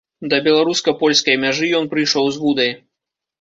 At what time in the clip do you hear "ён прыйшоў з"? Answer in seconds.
1.81-2.43